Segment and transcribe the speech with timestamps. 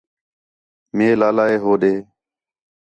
[0.95, 1.93] مئے لالا ہے ہو ݙے